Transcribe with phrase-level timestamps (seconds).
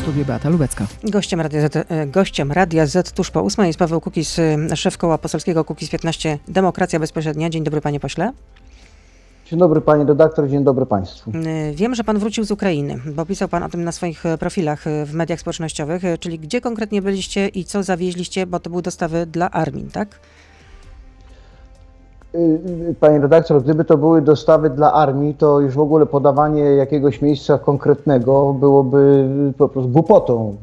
[0.00, 0.86] studiu Beata Lubecka.
[1.04, 4.98] Gościem Radia Z, e, gościem Radia Z tuż po ósmej jest Paweł Kukiz, e, szef
[4.98, 7.50] koła poselskiego Kukiz 15 Demokracja Bezpośrednia.
[7.50, 8.32] Dzień dobry panie pośle.
[9.46, 11.32] Dzień dobry pani redaktor, dzień dobry państwu.
[11.44, 14.84] E, Wiem, że pan wrócił z Ukrainy, bo pisał pan o tym na swoich profilach
[15.06, 19.50] w mediach społecznościowych, czyli gdzie konkretnie byliście i co zawieźliście, bo to były dostawy dla
[19.50, 20.20] armii, tak?
[22.34, 22.38] Y,
[22.90, 27.22] y, Pani redaktor, gdyby to były dostawy dla armii, to już w ogóle podawanie jakiegoś
[27.22, 30.56] miejsca konkretnego byłoby po prostu głupotą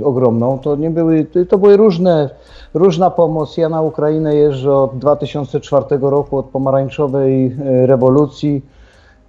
[0.00, 0.58] y, ogromną.
[0.58, 2.30] To nie były, to były różne,
[2.74, 3.56] różna pomoc.
[3.56, 8.62] Ja na Ukrainę jeżdżę od 2004 roku, od pomarańczowej rewolucji.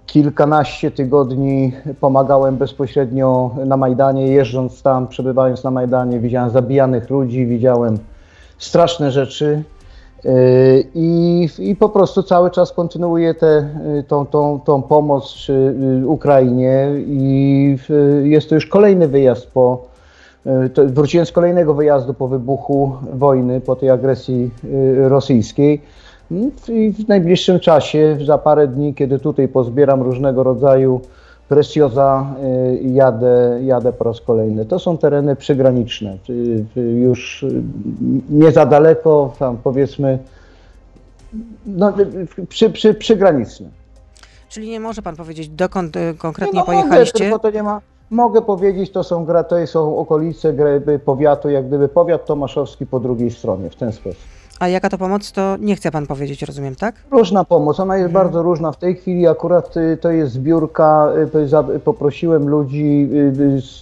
[0.06, 7.98] Kilkanaście tygodni pomagałem bezpośrednio na Majdanie, jeżdżąc tam, przebywając na Majdanie, widziałem zabijanych ludzi, widziałem
[8.58, 9.62] straszne rzeczy.
[10.24, 13.68] Yy, I, I po prostu cały czas kontynuuję tę
[14.08, 17.78] tą, tą, tą pomoc czy, y, Ukrainie i
[18.22, 19.84] jest to już kolejny wyjazd po.
[20.76, 24.50] wróciłem z kolejnego wyjazdu po wybuchu wojny, po tej agresji
[24.96, 25.80] rosyjskiej.
[26.30, 31.00] Mm, I w najbliższym czasie, za parę dni, kiedy tutaj pozbieram różnego rodzaju
[31.48, 34.64] Precjoza, y, jadę, jadę po raz kolejny.
[34.64, 37.44] To są tereny przygraniczne, y, y, już
[38.30, 40.18] nie za daleko, tam powiedzmy,
[41.66, 41.92] no,
[42.48, 43.68] przy, przy, przygraniczne.
[44.48, 47.30] Czyli nie może pan powiedzieć, dokąd konkretnie Nie, no, pojechaliście?
[47.30, 50.54] Mogę, to nie ma, mogę powiedzieć, to są, to są okolice
[51.04, 54.22] powiatu, jak gdyby powiat tomaszowski po drugiej stronie, w ten sposób.
[54.60, 56.94] A jaka to pomoc, to nie chce pan powiedzieć, rozumiem, tak?
[57.10, 58.72] Różna pomoc, ona jest bardzo różna.
[58.72, 63.08] W tej chwili akurat y, to jest zbiórka, y, za- poprosiłem ludzi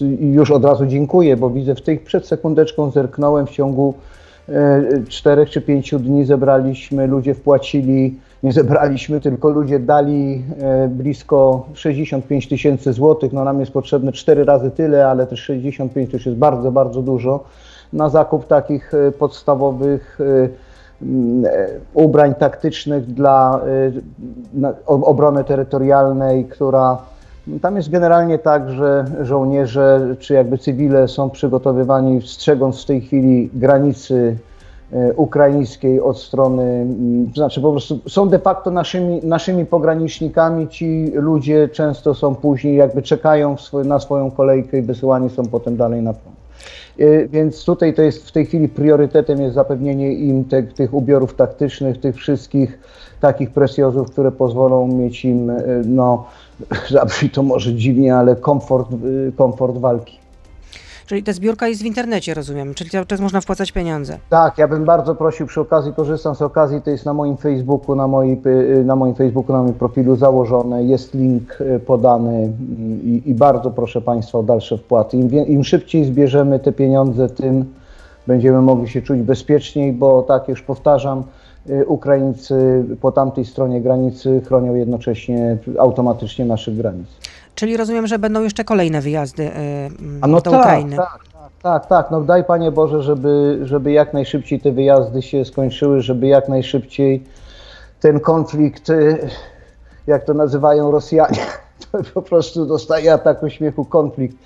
[0.00, 3.50] y, y, i już od razu dziękuję, bo widzę w tej przed sekundeczką zerknąłem w
[3.50, 3.95] ciągu
[4.48, 4.53] y,
[5.09, 10.43] czterech czy pięciu dni zebraliśmy, ludzie wpłacili, nie zebraliśmy, tylko ludzie dali
[10.84, 13.33] y, blisko 65 tysięcy złotych.
[13.33, 17.03] No nam jest potrzebne cztery razy tyle, ale też 65 to już jest bardzo, bardzo
[17.03, 17.45] dużo
[17.92, 20.50] na zakup takich y, podstawowych y,
[21.02, 23.60] mm, e, ubrań taktycznych dla
[24.56, 26.98] y, obrony terytorialnej, która
[27.62, 33.50] tam jest generalnie tak, że żołnierze czy jakby cywile są przygotowywani, strzegąc w tej chwili
[33.54, 34.36] granicy
[35.16, 40.69] ukraińskiej od strony, mm, to znaczy po prostu są de facto naszymi, naszymi pogranicznikami.
[40.69, 46.02] Ci ludzie często są później, jakby czekają na swoją kolejkę i wysyłani są potem dalej
[46.02, 46.41] na front.
[46.99, 51.34] E, Więc tutaj to jest w tej chwili priorytetem jest zapewnienie im te, tych ubiorów
[51.34, 52.78] taktycznych, tych wszystkich
[53.21, 56.27] takich presjozów, które pozwolą mieć im, e, no,
[56.91, 60.22] zabrzmi to może dziwnie, ale komfort, e, komfort walki.
[61.06, 64.18] Czyli ta zbiórka jest w internecie, rozumiem, czyli cały czas można wpłacać pieniądze.
[64.28, 67.94] Tak, ja bym bardzo prosił przy okazji, korzystam z okazji, to jest na moim Facebooku,
[67.96, 72.52] na, mojej, y, na moim Facebooku, na moim profilu założone, jest link y, podany mm,
[73.02, 75.16] i, i bardzo proszę Państwa o dalsze wpłaty.
[75.16, 77.64] Im, Im szybciej zbierzemy te pieniądze, tym
[78.26, 81.22] będziemy mogli się czuć bezpieczniej, bo tak już powtarzam,
[81.70, 87.08] y, Ukraińcy po tamtej stronie granicy chronią jednocześnie automatycznie naszych granic.
[87.62, 89.91] Czyli rozumiem, że będą jeszcze kolejne wyjazdy e,
[90.21, 90.97] A no do tak, Ukrainy.
[90.97, 92.11] tak, tak, tak, tak.
[92.11, 97.25] No daj Panie Boże, żeby, żeby jak najszybciej te wyjazdy się skończyły, żeby jak najszybciej
[98.00, 99.28] ten konflikt, y,
[100.06, 101.39] jak to nazywają Rosjanie,
[101.93, 104.37] to po prostu dostaje ataku śmiechu konflikt.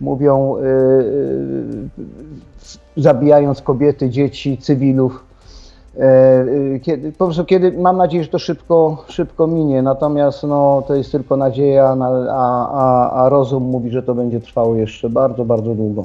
[0.00, 0.60] Mówią, y,
[2.98, 5.24] y, zabijając kobiety, dzieci, cywilów.
[6.00, 6.40] E,
[6.76, 10.94] y, Kiedy, po prostu kiedy, mam nadzieję, że to szybko, szybko minie, natomiast no, to
[10.94, 15.44] jest tylko nadzieja, na- a, a, a rozum mówi, że to będzie trwało jeszcze bardzo,
[15.44, 16.02] bardzo długo.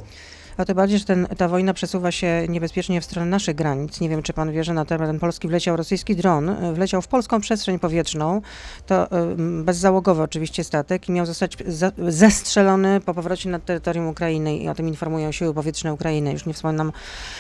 [0.60, 4.02] A tym bardziej, że ten, ta wojna przesuwa się niebezpiecznie w stronę naszych granic.
[4.02, 7.08] Nie wiem, czy pan wie, że na teren Polski wleciał rosyjski dron, e, wleciał w
[7.08, 8.42] polską przestrzeń powietrzną.
[8.86, 14.58] To e, bezzałogowy oczywiście statek i miał zostać za, zestrzelony po powrocie na terytorium Ukrainy
[14.58, 16.32] i o tym informują siły powietrzne Ukrainy.
[16.34, 16.92] Już nie wspominam,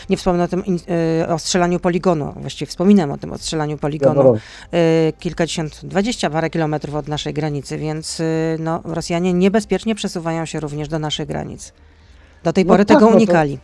[0.09, 0.63] nie wspomnę o tym
[1.21, 4.37] e, o strzelaniu poligonu, właściwie wspominam o tym ostrzelaniu poligonu.
[5.19, 8.21] Kilkadziesiąt, dwadzieścia parę kilometrów od naszej granicy, więc
[8.59, 11.73] no, Rosjanie niebezpiecznie przesuwają się również do naszych granic.
[12.43, 13.59] Do tej No pory tak, tego no to- unikali.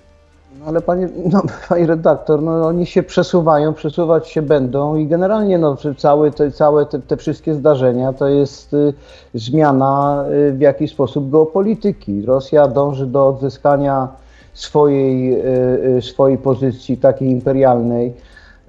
[0.59, 5.57] No ale panie, no, panie redaktor, no, oni się przesuwają, przesuwać się będą i generalnie
[5.57, 8.93] no, całe, te, całe te, te wszystkie zdarzenia to jest y,
[9.33, 12.21] zmiana y, w jakiś sposób geopolityki.
[12.25, 14.07] Rosja dąży do odzyskania
[14.53, 18.13] swojej, y, y, swojej pozycji takiej imperialnej.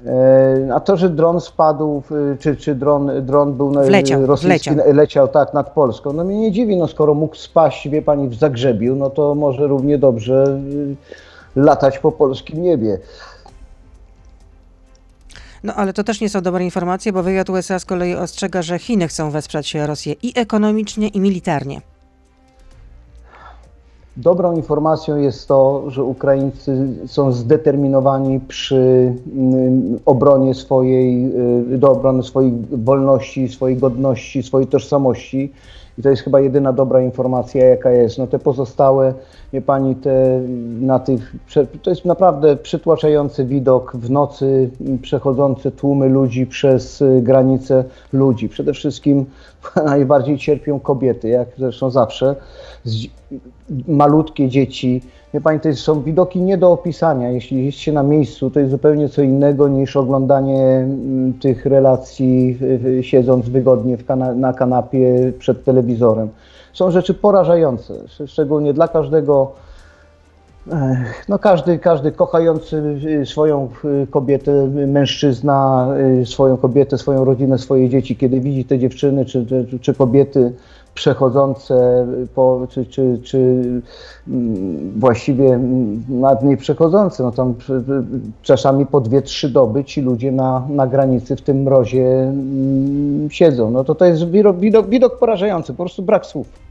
[0.07, 2.03] E, A to, że dron spadł,
[2.39, 4.95] czy, czy dron, dron był na, Wleciał, rosyjski, wleciał.
[4.95, 8.35] leciał tak nad Polską, no mnie nie dziwi, no skoro mógł spaść, wie pani, w
[8.35, 10.61] Zagrzebiu, no to może równie dobrze
[11.57, 12.99] y, latać po polskim niebie.
[15.65, 18.79] No ale to też nie są dobre informacje, bo wywiad USA z kolei ostrzega, że
[18.79, 21.81] Chiny chcą wesprzeć Rosję i ekonomicznie, i militarnie.
[24.17, 31.33] Dobrą informacją jest to, że Ukraińcy są zdeterminowani przy mm, obronie swojej,
[31.75, 35.53] y, do obrony swojej wolności, swojej godności, swojej tożsamości.
[35.99, 38.19] I to jest chyba jedyna dobra informacja, jaka jest.
[38.19, 39.15] No te pozostałe,
[39.53, 40.41] wie pani, te
[40.81, 41.37] na tych,
[41.83, 48.49] to jest naprawdę przytłaczający widok w nocy m, przechodzące tłumy ludzi przez y, granice ludzi.
[48.49, 49.25] Przede wszystkim
[49.87, 52.37] najbardziej cierpią kobiety, jak zresztą zawsze.
[53.89, 55.03] Malutkie dzieci.
[55.35, 57.31] Wie pani, to są widoki nie do opisania.
[57.31, 62.59] Jeśli jest się na miejscu, to jest zupełnie co innego niż oglądanie mm, tych relacji
[63.03, 66.29] siedząc wygodnie kana- na kanapie przed telewizorem.
[66.73, 69.53] Są rzeczy porażające, sz- szczególnie dla każdego.
[71.29, 72.77] No każdy, każdy kochający
[73.23, 73.69] y, swoją
[74.03, 75.89] y, kobietę, mężczyzna,
[76.23, 80.53] y, swoją kobietę, swoją rodzinę, swoje dzieci, kiedy widzi te dziewczyny czy, czy, czy kobiety
[80.97, 83.39] przechodzące po, czy, czy, czy
[84.29, 85.61] mm, właściwie
[86.09, 87.55] nad niej przechodzące, no tam
[88.43, 93.71] czasami po dwie, trzy doby ci ludzie na, na granicy w tym mrozie mm, siedzą.
[93.71, 96.66] No to to jest widok, widok porażający, po prostu brak słów.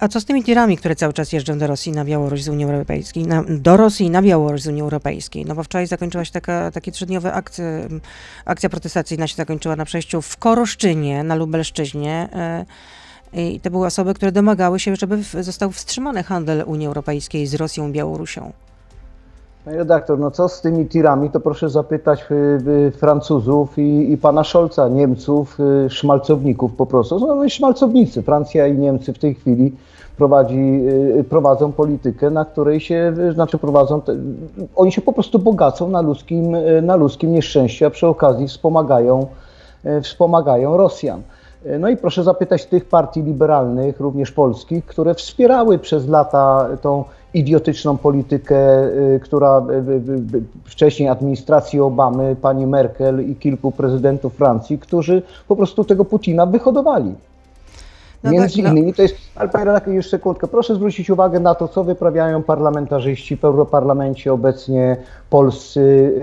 [0.00, 2.64] A co z tymi tirami, które cały czas jeżdżą do Rosji na Białoruś z Unii
[2.64, 5.44] Europejskiej, na, do Rosji na Białoruś z Unii Europejskiej?
[5.44, 7.32] No bo wczoraj zakończyła się taka, takie trzydniowe
[8.44, 12.28] akcja, protestacyjna się zakończyła na przejściu w Koroszczynie, na Lubelszczyźnie.
[12.32, 12.64] e,
[13.32, 17.88] I to były osoby, które domagały się, żeby został wstrzymany handel Unii Europejskiej z Rosją
[17.88, 18.52] i Białorusią.
[19.64, 22.34] Panie redaktor, no co z tymi tirami, to proszę zapytać y,
[22.68, 27.20] y, Francuzów i, i pana Scholza, Niemców, y, szmalcowników po prostu.
[27.20, 28.22] No, no i szmalcownicy.
[28.22, 29.72] Francja i Niemcy w tej chwili
[30.16, 30.82] prowadzi,
[31.28, 34.00] prowadzą politykę, na której się, znaczy prowadzą,
[34.76, 39.26] oni się po prostu bogacą na ludzkim, na ludzkim nieszczęściu, a przy okazji wspomagają,
[40.02, 41.22] wspomagają Rosjan.
[41.78, 47.04] No i proszę zapytać tych partii liberalnych, również polskich, które wspierały przez lata tą
[47.34, 54.78] idiotyczną politykę, y, która y, y, wcześniej administracji Obamy, pani Merkel i kilku prezydentów Francji,
[54.78, 57.14] którzy po prostu tego Putina wyhodowali.
[58.24, 58.70] No Między tak, no.
[58.70, 62.42] innymi to jest, ale panie redaktor, już sekundkę, proszę zwrócić uwagę na to, co wyprawiają
[62.42, 64.96] parlamentarzyści w Europarlamencie obecnie
[65.30, 65.80] polscy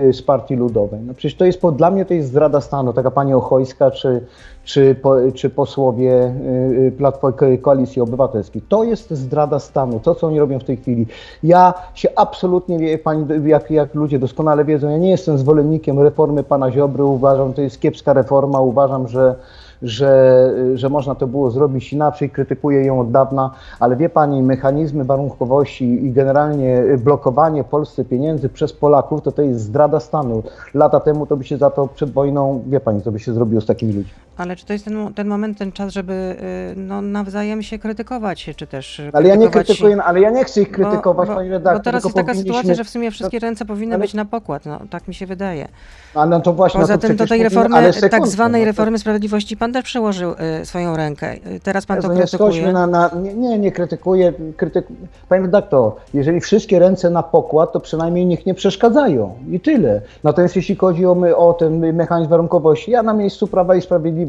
[0.08, 1.00] y, z Partii Ludowej.
[1.06, 4.26] No przecież to jest, dla mnie to jest zdrada stanu, taka pani Ochojska czy,
[4.64, 4.96] czy,
[5.34, 8.62] czy posłowie y, y, Platformy Koalicji Obywatelskiej.
[8.68, 11.06] To jest zdrada stanu, to co oni robią w tej chwili.
[11.42, 16.42] Ja się absolutnie, wie pani, jak, jak ludzie doskonale wiedzą, ja nie jestem zwolennikiem reformy
[16.42, 19.34] pana Ziobry, uważam, to jest kiepska reforma, uważam, że
[19.82, 25.04] że, że można to było zrobić inaczej, krytykuję ją od dawna, ale wie Pani, mechanizmy
[25.04, 30.42] warunkowości i generalnie blokowanie Polsce pieniędzy przez Polaków, to to jest zdrada stanu.
[30.74, 33.60] Lata temu to by się za to przed wojną, wie Pani, co by się zrobiło
[33.60, 34.27] z takimi ludźmi.
[34.38, 36.36] Ale czy to jest ten, ten moment, ten czas, żeby
[36.72, 40.60] y, no, nawzajem się krytykować, czy też Ale ja nie krytykuję, ale ja nie chcę
[40.60, 41.80] ich Bo- krytykować, bo, Pani redaktor.
[41.80, 44.24] Bo teraz jest taka sytuacja, powinniśmy- że w sumie wszystkie ręce powinny ale- być na
[44.24, 45.68] pokład, no tak mi się wydaje.
[46.14, 48.66] A no to właśnie, Poza no tym do tej mówimy- reformy, ale tak zwanej no
[48.66, 50.30] reformy sprawiedliwości, pan też przełożył
[50.62, 51.34] y, swoją rękę.
[51.34, 52.72] Y, Teraz pan to nie krytykuje.
[52.72, 54.32] na, na, nie, nie, nie krytykuję.
[54.56, 54.86] Krytyk...
[55.28, 60.00] Panie redaktor, jeżeli wszystkie ręce na pokład, to przynajmniej niech nie przeszkadzają i tyle.
[60.24, 64.27] Natomiast jeśli chodzi o, my, o ten mechanizm warunkowości, ja na miejscu Prawa i Sprawiedliwości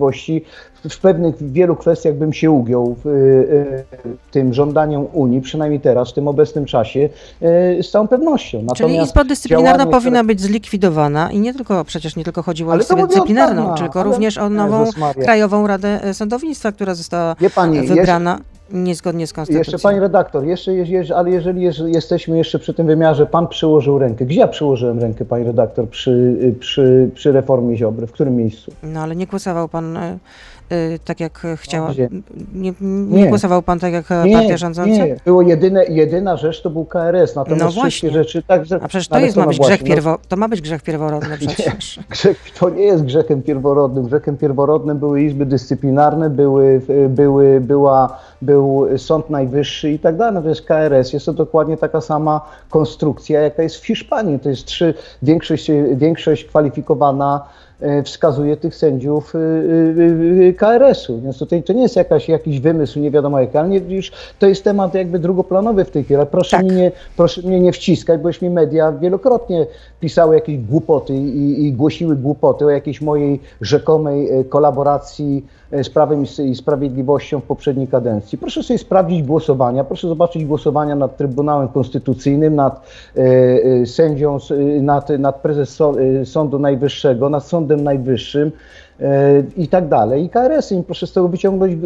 [0.84, 3.10] w, w pewnych w wielu kwestiach bym się ugiął w, y,
[4.06, 7.10] y, tym żądaniom Unii, przynajmniej teraz, w tym obecnym czasie,
[7.80, 8.58] y, z całą pewnością.
[8.58, 12.78] Czyli Natomiast Izba Dyscyplinarna powinna być zlikwidowana i nie tylko, przecież nie tylko chodziło o
[12.78, 14.86] Izbę Dyscyplinarną, tylko również o nową.
[15.24, 18.40] Krajową Radę Sądownictwa, która została pani, jeszcze- wybrana
[18.72, 19.72] niezgodnie z konstytucją.
[19.74, 24.00] Jeszcze pani redaktor, jeszcze, jeż- ale jeżeli jeż- jesteśmy jeszcze przy tym wymiarze, pan przyłożył
[24.00, 24.26] rękę.
[24.26, 28.08] Gdzie ja przyłożyłem rękę, pani redaktor, przy, przy, przy reformie Ziobry?
[28.08, 28.72] W którym miejscu?
[28.84, 30.20] No ale nie głosował pan y,
[31.06, 31.92] tak, jak chciała.
[32.54, 33.28] Nie, nie, Nie.
[33.28, 35.06] głosował pan tak, jak e, partia rządząca?
[35.06, 35.16] nie.
[35.26, 38.12] Było jedyne, jedyna rzecz to był KRS, natomiast No wszystkie właśnie.
[38.12, 38.44] rzeczy...
[38.44, 40.82] Także, A przecież to jest, ma być właśnie, grzech no- pierwo, to ma być grzech
[40.82, 42.00] pierworodny przecież.
[42.10, 44.06] Grzech, to nie jest grzechem pierworodnym.
[44.06, 50.44] Grzechem pierworodnym były izby dyscyplinarne, były, były, była, był Sąd Najwyższy i tak dalej.
[50.44, 51.14] To jest KRS.
[51.14, 54.40] Jest to dokładnie taka sama konstrukcja, jaka jest w Hiszpanii.
[54.40, 57.42] To jest trzy, większość, większość kwalifikowana
[58.04, 61.22] wskazuje tych sędziów e, e, e, KRS-u.
[61.22, 64.64] Więc tutaj to nie jest jakaś, jakiś wymysł, nie wiadomo jaki, ale już to jest
[64.64, 66.20] temat jakby drugoplanowy w tej chwili.
[66.32, 66.66] Proszę, Tak.
[66.66, 69.66] mi nie, proszę mnie nie wciskać, bo już mi media wielokrotnie
[70.00, 75.90] pisały jakieś głupoty i, i głosiły głupoty o jakiejś mojej rzekomej e, kolaboracji e, z
[75.90, 78.38] Prawem i Sprawiedliwością w poprzedniej kadencji.
[78.38, 82.82] Proszę sobie sprawdzić głosowania, proszę zobaczyć głosowania nad Trybunałem Konstytucyjnym, nad
[83.18, 83.22] e,
[83.82, 88.52] e, sędzią, e, nad, nad prezes e, Sądu Najwyższego, nad Sądem Najwyższym
[89.00, 90.24] e, i tak dalej.
[90.24, 91.78] I KRS-em, proszę z tego wyciągnąć e,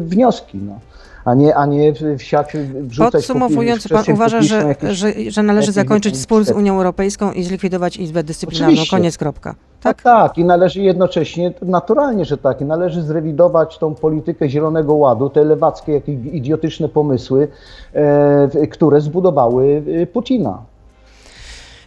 [0.00, 0.58] wnioski.
[0.58, 0.78] No.
[1.24, 6.20] A nie, a nie wsiać, wrzucać Podsumowując, pan uważa, że, jakieś- że, że należy zakończyć
[6.20, 6.50] spór z.
[6.50, 8.72] Unią Europejską i zlikwidować Izbę Dyscyplinarną.
[8.72, 8.96] Oczywiście.
[8.96, 9.54] Koniec, kropka.
[9.82, 10.38] Tak, tak.
[10.38, 15.92] I należy jednocześnie, naturalnie, że tak, i należy zrewidować tą politykę Zielonego Ładu, te lewackie,
[15.92, 17.48] jakieś idiotyczne pomysły,
[17.94, 20.58] e, które zbudowały e, Putina.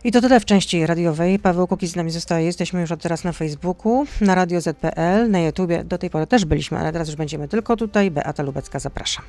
[0.05, 1.39] I to tyle w części radiowej.
[1.39, 2.45] Paweł Kukiz z nami zostaje.
[2.45, 5.83] Jesteśmy już od teraz na Facebooku, na Radio ZPL, na YouTubie.
[5.83, 8.11] Do tej pory też byliśmy, ale teraz już będziemy tylko tutaj.
[8.11, 9.25] Beata Lubecka, zapraszam.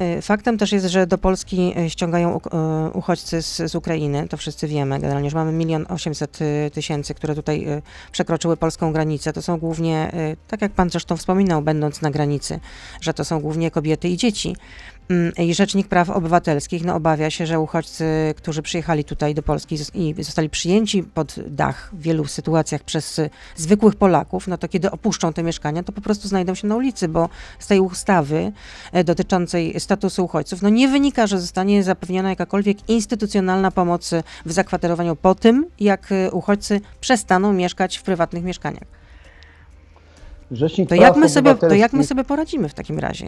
[0.00, 2.40] Y, Faktem też jest, że do Polski y, ściągają y,
[2.92, 5.00] uchodźcy z, z Ukrainy, to wszyscy wiemy.
[5.00, 6.38] Generalnie już mamy milion osiemset
[6.72, 7.66] tysięcy, które tutaj
[8.12, 9.32] przekroczyły polską granicę.
[9.32, 10.12] To są głównie,
[10.48, 12.60] tak jak pan zresztą wspominał, będąc na granicy,
[13.00, 14.56] że to są głównie kobiety i dzieci.
[15.08, 19.76] Mm, I Rzecznik Praw Obywatelskich no, obawia się, że uchodźcy, którzy przyjechali tutaj do Polski
[19.94, 24.90] i zostali przyjęci pod dach w wielu sytuacjach przez y, zwykłych Polaków, no to kiedy
[24.90, 28.52] opuszczą te mieszkania, to po prostu znajdą się na ulicy, bo z tej ustawy
[28.92, 34.52] e, dotyczącej statusu uchodźców, no nie wynika, że zostanie zapewniona jakakolwiek instytucjonalna pomoc y, w
[34.52, 39.04] zakwaterowaniu po tym, jak y, uchodźcy przestaną mieszkać w prywatnych mieszkaniach.
[40.50, 43.26] Rzecznik To jak, my sobie, to jak my sobie poradzimy w takim razie?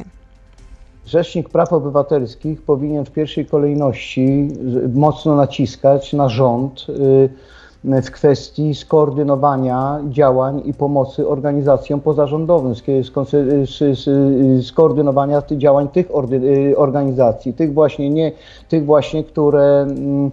[1.07, 4.49] Rzecznik Praw Obywatelskich powinien w pierwszej kolejności
[4.95, 7.29] mocno naciskać na rząd y,
[8.03, 12.75] w kwestii skoordynowania działań i pomocy organizacjom pozarządowym,
[14.63, 18.33] skoordynowania działań tych y, organizacji, tych właśnie, nie,
[18.69, 20.31] tych właśnie, które, mm,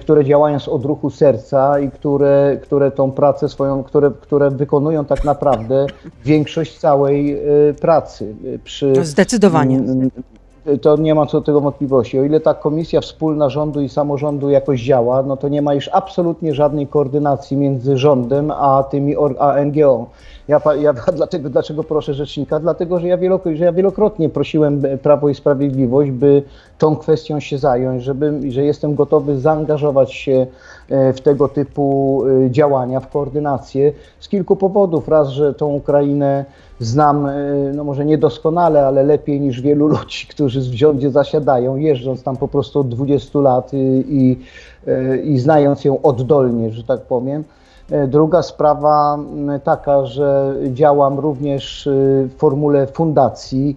[0.00, 5.24] które działają z odruchu serca i które, które tą pracę swoją, które, które wykonują tak
[5.24, 5.86] naprawdę
[6.24, 7.38] większość całej e,
[7.80, 9.76] pracy e, przy Zdecydowanie.
[9.76, 10.10] Mm,
[10.82, 12.18] To nie ma co do tego wątpliwości.
[12.18, 15.90] O ile ta komisja wspólna rządu i samorządu jakoś działa, no to nie ma już
[15.92, 20.06] absolutnie żadnej koordynacji między rządem a tymi a NGO.
[20.48, 22.60] Ja, ja dlatego, dlaczego proszę rzecznika?
[22.60, 26.42] Dlatego, że ja, wielok- że ja wielokrotnie prosiłem e, Prawo i Sprawiedliwość, by
[26.78, 30.46] tą kwestią się zająć, żeby, że jestem gotowy zaangażować się
[30.88, 35.08] e, w tego typu e, działania, w koordynację z kilku powodów.
[35.08, 36.44] Raz, że tą Ukrainę
[36.80, 37.28] znam,
[37.74, 42.48] no może niedoskonale, ale lepiej niż wielu ludzi, którzy w rządzie zasiadają, jeżdżąc tam po
[42.48, 44.38] prostu od 20 lat i, i,
[45.32, 47.44] i znając ją oddolnie, że tak powiem.
[47.90, 49.18] E, Druga sprawa
[49.64, 51.90] taka, że działam również e,
[52.24, 53.76] w formule fundacji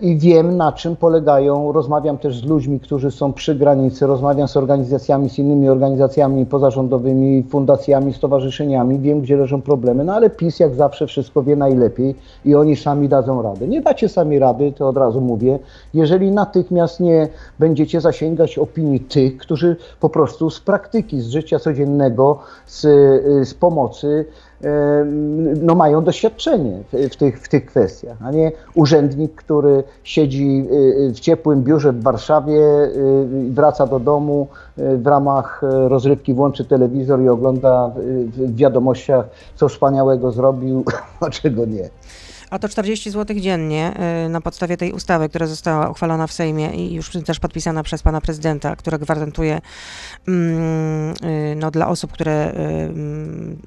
[0.00, 4.56] i wiem na czym polegają, rozmawiam też z ludźmi, którzy są przy granicy, rozmawiam z
[4.56, 10.74] organizacjami, z innymi organizacjami pozarządowymi, fundacjami, stowarzyszeniami, wiem gdzie leżą problemy, no ale PiS jak
[10.74, 13.68] zawsze wszystko wie najlepiej i oni sami dadzą radę.
[13.68, 15.58] Nie dacie sami rady, to od razu mówię,
[15.94, 17.28] jeżeli natychmiast nie
[17.58, 23.54] będziecie zasięgać opinii tych, którzy po prostu z praktyki, z życia codziennego, z, y, z
[23.54, 24.24] pomocy,
[25.62, 31.12] no mają doświadczenie w, tych, w tych kwestiach, a nie urzędnik, który siedzi y, y,
[31.14, 37.28] w ciepłym biurze w Warszawie, y, wraca do domu w ramach rozrywki, włączy telewizor i
[37.28, 39.24] ogląda w wiadomościach,
[39.56, 40.84] co wspaniałego zrobił,
[41.20, 41.90] a czego nie.
[42.52, 43.94] A to 40 zł dziennie
[44.26, 48.02] y, na podstawie tej ustawy, która została uchwalona w Sejmie i już też podpisana przez
[48.02, 49.60] pana prezydenta, która gwarantuje
[50.28, 53.58] mm, y, no, dla osób, które y, mm,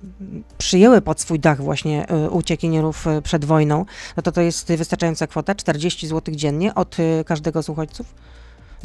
[0.58, 3.86] przyjęły pod swój dach właśnie uciekinierów przed wojną,
[4.18, 8.14] no to to jest wystarczająca kwota, 40 zł dziennie od każdego z uchodźców?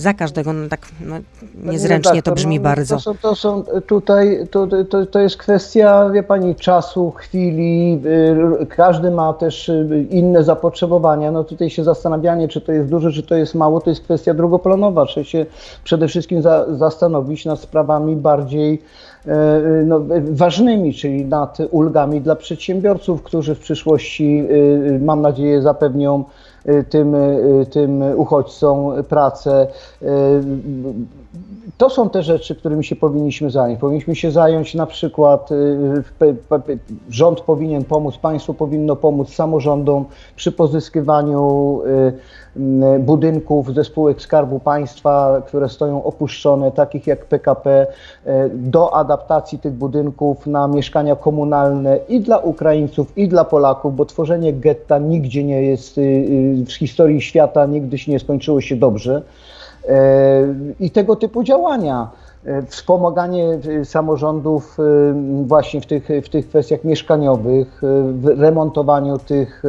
[0.00, 2.94] Za każdego, no tak no, Pani niezręcznie to redaktor, brzmi no, bardzo.
[2.94, 8.00] To są, to są tutaj, to, to, to jest kwestia, wie pani, czasu, chwili.
[8.62, 11.32] y, Każdy ma też y, inne zapotrzebowania.
[11.32, 14.34] No tutaj się zastanawianie, czy to jest dużo, czy to jest mało, to jest kwestia
[14.34, 15.06] drugoplanowa.
[15.06, 15.46] Trzeba się
[15.84, 18.82] przede wszystkim za, zastanowić nad sprawami bardziej
[19.26, 26.20] e, no, ważnymi, czyli nad ulgami dla przedsiębiorców, którzy w przyszłości, y, mam nadzieję, zapewnią
[26.20, 26.49] y,
[26.88, 29.66] tym, y, tym uchodźcom pracę.
[30.02, 30.06] Y,
[31.78, 33.80] To są te rzeczy, którymi się powinniśmy zająć.
[33.80, 36.04] Powinniśmy się zająć na przykład, y,
[37.10, 40.04] rząd powinien pomóc, państwo powinno pomóc samorządom
[40.36, 47.86] przy pozyskiwaniu y, budynków ze spółek Skarbu Państwa, które stoją opuszczone, takich jak PKP,
[48.26, 54.04] y, do adaptacji tych budynków na mieszkania komunalne i dla Ukraińców, i dla Polaków, bo
[54.04, 58.76] tworzenie getta nigdzie nie jest y, y, w historii świata, nigdy się nie skończyło się
[58.76, 59.22] dobrze.
[59.88, 62.10] E, i tego typu działania.
[62.44, 64.82] E, wspomaganie e, samorządów e,
[65.46, 67.80] właśnie w tych, w tych kwestiach mieszkaniowych,
[68.12, 69.62] w remontowaniu tych,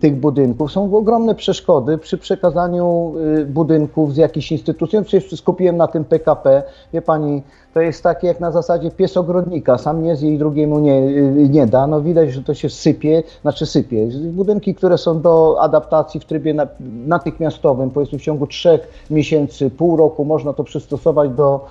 [0.00, 0.72] tych budynków.
[0.72, 3.14] Są ogromne przeszkody przy przekazaniu
[3.46, 5.04] budynków z jakichś instytucji.
[5.04, 6.62] Przecież skupiłem na tym PKP.
[6.92, 7.42] Wie pani,
[7.76, 11.00] to jest takie jak na zasadzie pies ogrodnika, sam nie zje i drugiemu nie,
[11.48, 11.86] nie da.
[11.86, 14.06] No widać, że to się sypie, znaczy sypie.
[14.32, 16.66] Budynki, które są do adaptacji w trybie na,
[17.06, 21.66] natychmiastowym, powiedzmy w ciągu trzech miesięcy, pół roku można to przystosować do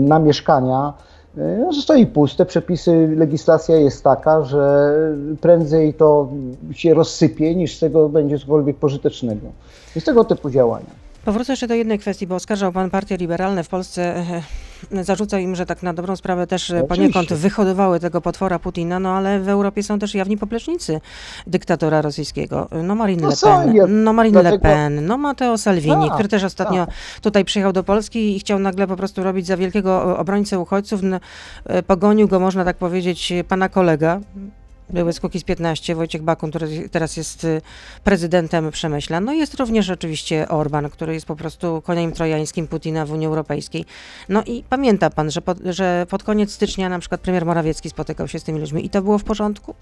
[0.00, 0.92] na mieszkania.
[1.38, 4.92] y, No, stoi puste, przepisy, legislacja jest taka, że
[5.40, 6.28] prędzej to
[6.72, 9.46] się rozsypie, niż z tego będzie cokolwiek pożytecznego.
[9.94, 11.07] Jest tego typu działania.
[11.28, 14.16] Powrócę jeszcze do jednej kwestii, bo oskarżał pan partie liberalne w Polsce,
[14.92, 17.36] e, zarzucał im, że tak na dobrą sprawę też e, No poniekąd oczywiście.
[17.48, 21.00] wyhodowały tego potwora Putina, no ale w Europie są też jawni poplecznicy
[21.46, 22.68] dyktatora rosyjskiego.
[22.82, 26.14] No Marine No Le Pen, ja- no Marine Le dlatego- Pen, no Matteo Salvini, Tak,
[26.14, 26.94] który też ostatnio tak.
[27.22, 31.02] tutaj przyjechał do Polski i chciał nagle po prostu robić za wielkiego e, obrońcę uchodźców.
[31.02, 31.20] N-
[31.64, 34.20] e, Pogonił go, można tak powiedzieć, e, pana kolega,
[34.90, 37.60] były z Kukiz 15, Wojciech Bakun, który teraz jest y,
[38.04, 39.20] prezydentem Przemyśla.
[39.20, 43.26] No i jest również oczywiście Orban, który jest po prostu koniem trojańskim Putina w Unii
[43.26, 43.84] Europejskiej.
[44.28, 48.28] No i pamięta pan, że pod, że pod koniec stycznia na przykład premier Morawiecki spotykał
[48.28, 49.74] się z tymi ludźmi i to było w porządku?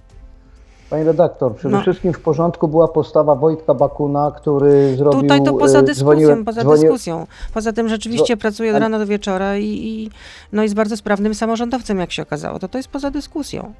[0.90, 1.82] Panie redaktor, przede No.
[1.82, 5.20] wszystkim w porządku była postawa Wojtka Bakuna, który zrobił...
[5.20, 7.26] Tutaj to poza e, dyskusją, poza dyskusją.
[7.54, 10.10] Poza tym rzeczywiście pracuje od rana do wieczora i, i
[10.52, 12.58] no jest bardzo sprawnym samorządowcem, jak się okazało.
[12.58, 13.72] To to jest poza dyskusją.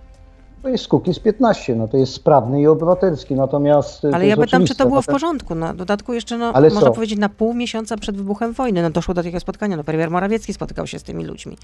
[0.67, 4.05] To jest Kukiz 15, no to jest sprawny i obywatelski, natomiast...
[4.05, 5.55] e, Ale ja pytam, czy to było w porządku.
[5.55, 6.93] No, w dodatku jeszcze, no, Ale można co?
[6.95, 9.77] powiedzieć, na pół miesiąca przed wybuchem wojny no, doszło do takiego spotkania.
[9.77, 11.57] No, premier Morawiecki spotykał się z tymi ludźmi,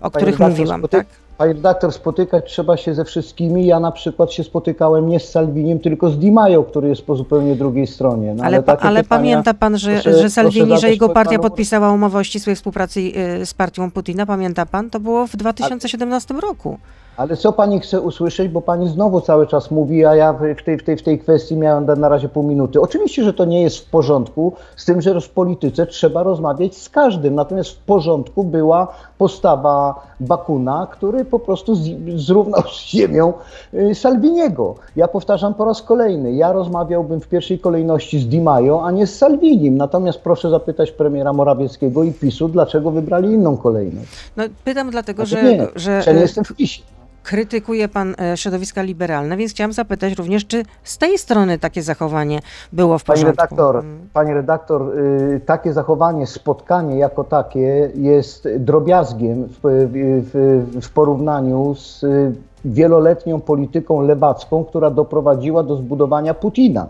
[0.00, 1.06] o których mówiłam, tak?
[1.38, 3.66] Panie redaktor, spotykać trzeba się ze wszystkimi.
[3.66, 7.16] Ja na przykład się spotykałem nie z Salviniem, tylko z Di Maio, który jest po
[7.16, 8.34] zupełnie drugiej stronie.
[8.34, 11.36] No, Ale, pa, takie ale pytania pamięta pan, że, proszę- że Salvini, że jego partia
[11.38, 13.00] panu- podpisała umowę o ścisłej współpracy
[13.40, 14.90] y, z partią Putina, pamięta pan?
[14.90, 16.78] To było w 2017 roku.
[17.16, 20.78] Ale co pani chce usłyszeć, bo pani znowu cały czas mówi, a ja w tej,
[20.78, 22.80] w tej, w tej kwestii miałem na razie pół minuty.
[22.80, 26.88] Oczywiście, że to nie jest w porządku, z tym, że w polityce trzeba rozmawiać z
[26.88, 27.34] każdym.
[27.34, 28.88] Natomiast w porządku była
[29.18, 31.74] postawa Bakuna, który po prostu
[32.16, 33.32] zrównał z ziemią
[33.74, 34.74] y, Salviniego.
[34.96, 39.06] Ja powtarzam po raz kolejny, ja rozmawiałbym w pierwszej kolejności z Di Maio, a nie
[39.06, 39.76] z Salvinim.
[39.76, 44.08] Natomiast proszę zapytać premiera Morawieckiego i PiSu, dlaczego wybrali inną kolejność.
[44.36, 46.82] No, pytam dlatego, Znaczy że, nie, że ja nie jestem w PiSie.
[47.22, 52.40] Krytykuje pan e, środowiska liberalne, więc chciałam zapytać również, czy z tej strony takie zachowanie
[52.72, 53.42] było w Pani porządku?
[53.42, 54.08] redaktor, Mm.
[54.12, 62.02] pani redaktor, y, takie zachowanie, spotkanie jako takie jest drobiazgiem w, w, w porównaniu z
[62.04, 62.32] y,
[62.64, 66.86] wieloletnią polityką lewacką, która doprowadziła do zbudowania Putina.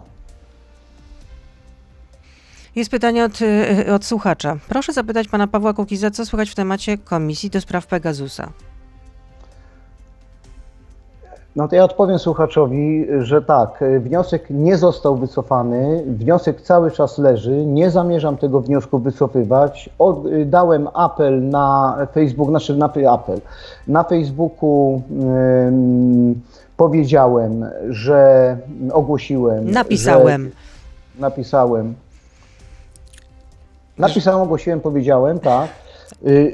[2.76, 3.40] Jest pytanie od,
[3.88, 4.56] y, od słuchacza.
[4.68, 8.48] Proszę zapytać pana Pawła Kukiza, co słychać w temacie Komisji do spraw Pegasusa.
[11.56, 17.18] No to ja odpowiem słuchaczowi, że tak, y, wniosek nie został wycofany, wniosek cały czas
[17.18, 19.90] leży, nie zamierzam tego wniosku wycofywać.
[20.26, 23.40] Y, dałem apel na Facebook, znaczy na apel.
[23.88, 25.02] Na Facebooku
[26.76, 28.56] powiedziałem, że
[28.92, 29.70] ogłosiłem.
[29.70, 30.44] Napisałem.
[30.44, 31.94] Że, napisałem.
[33.98, 35.68] Napisałem, ogłosiłem, powiedziałem, tak,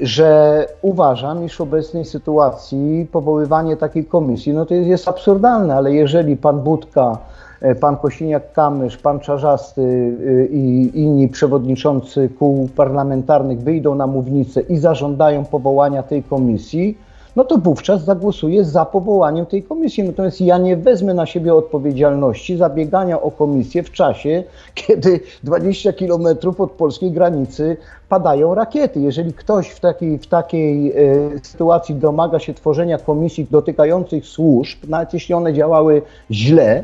[0.01, 5.93] że uważam, iż w obecnej sytuacji powoływanie takiej komisji, no to jest, jest absurdalne, ale
[5.93, 7.17] jeżeli pan Budka,
[7.61, 14.77] e, pan Kosiniak-Kamysz, pan Czarzasty y, i inni przewodniczący kół parlamentarnych wyjdą na mównicę i
[14.77, 16.97] zażądają powołania tej komisji,
[17.35, 20.03] no to wówczas zagłosuję za powołaniem tej komisji.
[20.03, 24.43] Natomiast ja nie wezmę na siebie odpowiedzialności za biegania o komisję w czasie,
[24.87, 27.77] kiedy 20 kilometrów od polskiej granicy
[28.09, 28.99] padają rakiety.
[28.99, 30.95] Jeżeli ktoś w takiej, w takiej e,
[31.43, 36.83] sytuacji domaga się tworzenia komisji dotykających służb, nawet jeśli one działały źle,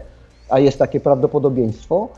[0.49, 2.09] a jest takie prawdopodobieństwo,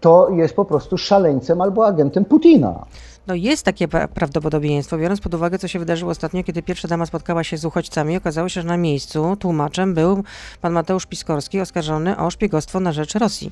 [0.00, 2.84] to jest po prostu szaleńcem albo agentem Putina.
[3.26, 7.06] No jest takie pra- prawdopodobieństwo, biorąc pod uwagę, co się wydarzyło ostatnio, kiedy pierwsza dama
[7.06, 8.16] spotkała się z uchodźcami.
[8.16, 10.24] Okazało się, że na miejscu tłumaczem był
[10.60, 13.50] pan Mateusz Piskorski, oskarżony o szpiegostwo na rzecz Rosji.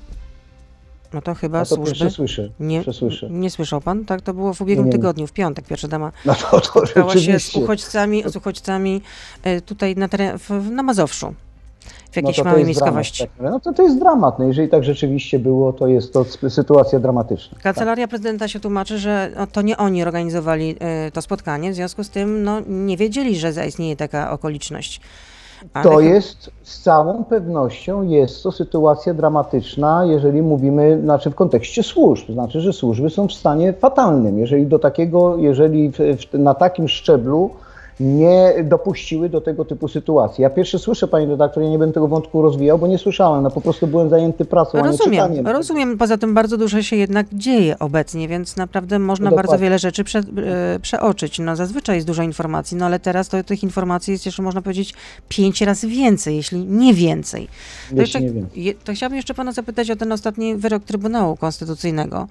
[1.12, 1.94] No to chyba No to służby...
[1.94, 2.48] przesłyszę.
[2.61, 3.30] Nie, przesłyszę.
[3.30, 4.04] nie słyszał pan?
[4.04, 4.92] Tak, to było w ubiegłym Nie.
[4.92, 9.02] tygodniu, w piątek, pierwsza dama No to, to spotkała się z uchodźcami, z uchodźcami
[9.42, 11.35] e, tutaj na, teren, w, na Mazowszu,
[12.11, 13.23] w jakiejś no to to małej dramat, miejscowości.
[13.23, 13.51] tak.
[13.51, 14.38] No to, to jest dramat.
[14.38, 17.59] No jeżeli tak rzeczywiście było, to jest to sytuacja dramatyczna.
[17.62, 22.11] Kancelaria prezydenta się tłumaczy, że to nie oni organizowali e, to spotkanie, w związku z
[22.11, 25.01] tym no, nie wiedzieli, że zaistnieje taka okoliczność.
[25.75, 31.83] Ale To jest z całą pewnością jest to sytuacja dramatyczna, jeżeli mówimy, znaczy w kontekście
[31.83, 32.33] służb.
[32.33, 34.38] Znaczy, że służby są w stanie fatalnym.
[34.38, 37.51] Jeżeli do takiego, jeżeli w, w, na takim szczeblu
[38.02, 40.42] nie dopuściły do tego typu sytuacji.
[40.42, 43.50] Ja pierwszy słyszę, pani redaktor, ja nie będę tego wątku rozwijał, bo nie słyszałem, no
[43.50, 45.46] po prostu byłem zajęty pracą, a nie Rozumiem, czytaniem.
[45.46, 45.98] rozumiem.
[45.98, 50.04] Poza tym bardzo dużo się jednak dzieje obecnie, więc naprawdę można No bardzo wiele rzeczy
[50.04, 50.22] prze, e,
[50.82, 51.38] przeoczyć.
[51.38, 54.94] No zazwyczaj jest dużo informacji, no ale teraz to tych informacji jest jeszcze, można powiedzieć,
[55.28, 57.48] pięć razy więcej, jeśli nie więcej.
[57.90, 62.26] To, jeszcze, nie je, to chciałabym jeszcze pana zapytać o ten ostatni wyrok Trybunału Konstytucyjnego.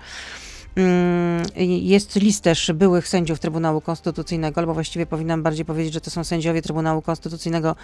[0.75, 6.09] Mm, Jest list też byłych sędziów Trybunału Konstytucyjnego, albo właściwie powinnam bardziej powiedzieć, że to
[6.09, 7.75] są sędziowie Trybunału Konstytucyjnego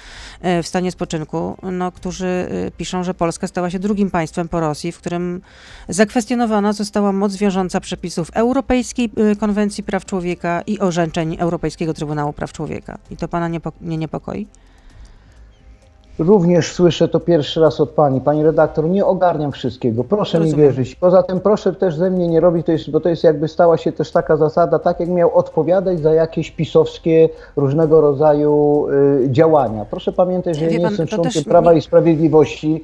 [0.42, 4.60] e, w stanie spoczynku, no, którzy e, piszą, że Polska stała się drugim państwem po
[4.60, 5.42] Rosji, w którym
[5.90, 12.54] zakwestionowana została moc wiążąca przepisów Europejskiej e, Konwencji Praw Człowieka i orzeczeń Europejskiego Trybunału Praw
[12.54, 12.98] Człowieka.
[13.12, 14.48] I to pana niepo, nie niepokoi?
[16.20, 18.22] Również słyszę to pierwszy raz od pani.
[18.22, 20.04] Pani redaktor, nie ogarniam wszystkiego.
[20.04, 20.60] Proszę Rozumiem.
[20.60, 20.96] mi wierzyć.
[20.96, 23.78] Poza tym proszę też ze mnie nie robić, to jest, bo to jest jakby stała
[23.78, 28.86] się też taka zasada, tak jak miał odpowiadać za jakieś pisowskie różnego rodzaju
[29.26, 29.86] y, działania.
[29.86, 32.84] Proszę pamiętać, że Wie ja nie pan, jestem członkiem Prawa nie- i Sprawiedliwości.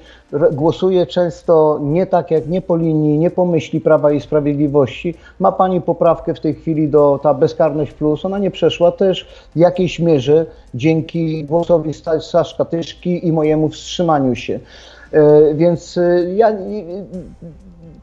[0.52, 5.16] Głosuję często nie tak jak nie po linii, nie po myśli Prawa i Sprawiedliwości.
[5.40, 8.26] Ma pani poprawkę w tej chwili do ta bezkarność plus.
[8.26, 14.60] Ona nie przeszła też w jakiejś mierze dzięki głosowi Staszka Tyszki i mojemu wstrzymaniu się.
[15.12, 16.52] E, Więc e, ja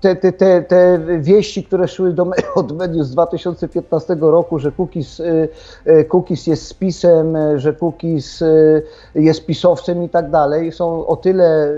[0.01, 5.21] te, te, te, te wieści, które szły do, od mediów z 2015 roku, że Kukiz,
[5.21, 5.49] y,
[5.87, 8.45] y, Kukiz jest spisem, y, że Kukiz
[9.15, 11.69] jest pisowcem i tak dalej, są o tyle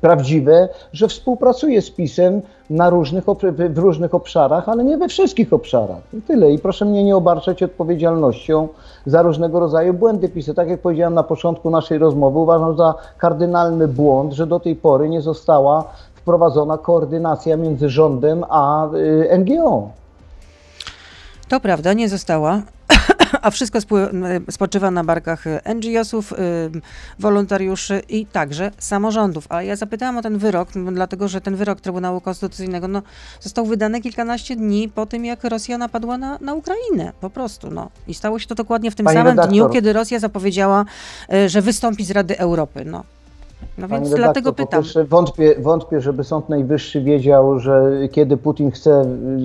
[0.00, 6.00] prawdziwe, że współpracuje z pisem na różnych, w- różnych obszarach, ale nie we wszystkich obszarach.
[6.14, 6.50] I tyle.
[6.52, 8.68] I proszę mnie nie obarczać odpowiedzialnością
[9.06, 10.54] za różnego rodzaju błędy pisy.
[10.54, 15.08] Tak jak powiedziałem na początku naszej rozmowy, uważam za kardynalny błąd, że do tej pory
[15.08, 15.84] nie została
[16.26, 19.90] wprowadzona koordynacja między rządem a y, NGO.
[21.48, 22.62] To prawda, nie została.
[23.42, 26.36] A wszystko spły- spoczywa na barkach NGO-sów, y,
[27.18, 29.46] wolontariuszy i także samorządów.
[29.48, 33.02] Ale ja zapytałam o ten wyrok, dlatego że ten wyrok Trybunału Konstytucyjnego no,
[33.40, 37.12] został wydany kilkanaście dni po tym, jak Rosja napadła na, na Ukrainę.
[37.20, 37.70] Po prostu.
[37.70, 37.88] No.
[38.08, 39.52] I stało się to dokładnie w tym Pani samym redaktor.
[39.52, 40.84] dniu, kiedy Rosja zapowiedziała,
[41.34, 42.84] y, że wystąpi z Rady Europy.
[42.84, 43.04] No,
[43.78, 44.82] no więc redaktor, dlatego pytam.
[45.08, 49.04] wątpię, wątpię, żeby Sąd Najwyższy wiedział, że kiedy Putin chce,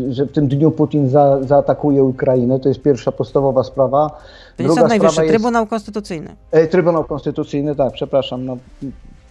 [0.09, 2.59] że w tym dniu Putin za, zaatakuje Ukrainę.
[2.59, 4.09] To jest pierwsza podstawowa sprawa.
[4.57, 6.35] To Druga Sąd Najwyższy, sprawa jest- Trybunał Konstytucyjny.
[6.51, 8.45] E, Trybunał Konstytucyjny, tak, przepraszam.
[8.45, 8.57] No,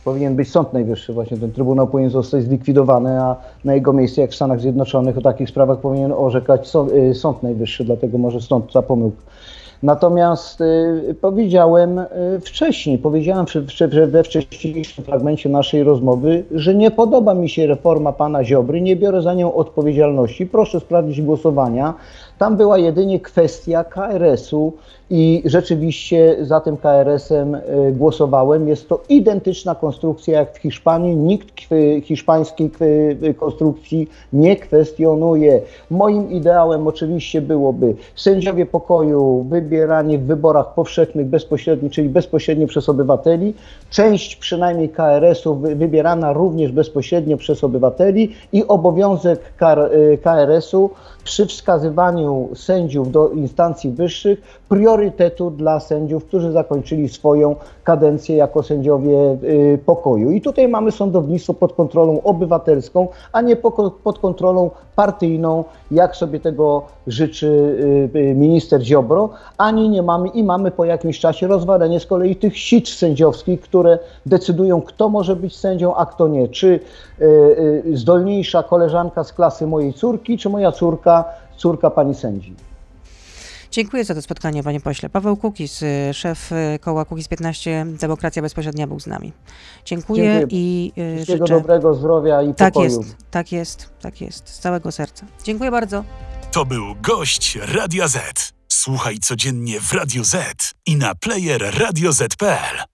[0.05, 4.31] powinien być Sąd Najwyższy, właśnie ten Trybunał powinien zostać zlikwidowany, a na jego miejsce, jak
[4.31, 8.73] w Stanach Zjednoczonych, o takich sprawach powinien orzekać Sąd, y, sąd Najwyższy, dlatego może stąd
[8.73, 9.23] ta pomyłka.
[9.83, 12.07] Natomiast y, powiedziałem y,
[12.45, 13.47] wcześniej, powiedziałem
[14.07, 19.23] we wcześniejszym fragmencie naszej rozmowy, że nie podoba mi się reforma pana Ziobry, nie biorę
[19.23, 20.47] za nią odpowiedzialności.
[20.47, 21.95] Proszę sprawdzić głosowania.
[22.40, 24.72] Tam była jedynie kwestia KRS-u
[25.11, 27.61] i rzeczywiście za tym KRS-em y,
[27.92, 28.68] głosowałem.
[28.68, 31.16] Jest to identyczna konstrukcja jak w Hiszpanii.
[31.16, 31.46] Nikt
[32.03, 32.70] hiszpańskiej
[33.37, 35.61] konstrukcji nie kwestionuje.
[35.90, 43.55] Moim ideałem oczywiście byłoby sędziowie pokoju wybierani w wyborach powszechnych bezpośrednio, czyli bezpośrednio przez obywateli.
[43.90, 49.90] Część przynajmniej KRS-u wy- wybierana również bezpośrednio przez obywateli i obowiązek KR-
[50.22, 50.90] KRS-u
[51.31, 59.38] przy wskazywaniu sędziów do instancji wyższych priorytetu dla sędziów, którzy zakończyli swoją kadencję jako sędziowie
[59.43, 60.31] y, pokoju.
[60.31, 63.57] I tutaj mamy sądownictwo pod kontrolą obywatelską, a nie
[64.05, 67.47] pod kontrolą partyjną, jak sobie tego życzy
[68.14, 72.37] y, y, minister Ziobro, ani nie mamy i mamy po jakimś czasie rozwalenie z kolei
[72.37, 76.49] tych sicz sędziowskich, które decydują, kto może być sędzią, a kto nie.
[76.49, 76.81] Czy
[77.95, 81.20] zdolniejsza koleżanka z klasy mojej córki, czy moja córka,
[81.57, 82.55] córka pani sędzi.
[83.71, 85.09] Dziękuję za to spotkanie, panie pośle.
[85.11, 89.33] Paweł Kukiz, y, szef y, koła Kukiz 15 Demokracja Bezpośrednia był z nami.
[89.85, 90.47] Dziękuję, Dziękuję.
[90.61, 91.61] i y, Wszystkiego życzę...
[91.61, 92.91] dobrego, zdrowia i Tak pokoju.
[93.01, 94.49] jest, tak jest, tak jest.
[94.49, 95.27] Z całego serca.
[95.45, 96.05] Dziękuję bardzo.
[96.53, 98.53] To był gość Radia Z.
[98.69, 100.37] Słuchaj codziennie w Radio Z
[100.87, 102.91] i na player radioz.pl.